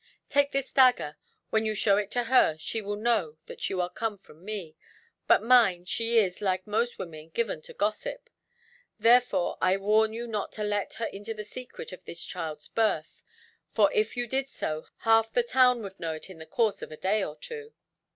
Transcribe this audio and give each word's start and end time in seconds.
"Take 0.29 0.51
this 0.51 0.71
dagger. 0.73 1.17
When 1.51 1.63
you 1.63 1.75
show 1.75 1.97
it 1.97 2.09
to 2.09 2.23
her, 2.23 2.57
she 2.57 2.81
will 2.81 2.95
know 2.95 3.37
that 3.45 3.69
you 3.69 3.87
come 3.93 4.17
from 4.17 4.43
me; 4.43 4.75
but 5.27 5.43
mind, 5.43 5.87
she 5.89 6.17
is, 6.17 6.41
like 6.41 6.65
most 6.65 6.97
women, 6.97 7.29
given 7.29 7.61
to 7.61 7.73
gossip; 7.75 8.27
therefore 8.99 9.59
I 9.61 9.77
warn 9.77 10.11
you 10.11 10.25
not 10.25 10.51
to 10.53 10.63
let 10.63 10.95
her 10.95 11.05
into 11.05 11.35
the 11.35 11.43
secret 11.43 11.91
of 11.91 12.03
this 12.05 12.25
child's 12.25 12.67
birth, 12.69 13.21
for 13.75 13.91
if 13.93 14.17
you 14.17 14.25
did 14.25 14.49
so, 14.49 14.87
half 15.01 15.31
the 15.33 15.43
town 15.43 15.83
would 15.83 15.99
know 15.99 16.13
it 16.13 16.31
in 16.31 16.39
the 16.39 16.47
course 16.47 16.81
of 16.81 16.91
a 16.91 16.97
day 16.97 17.23
or 17.23 17.35
two. 17.35 17.75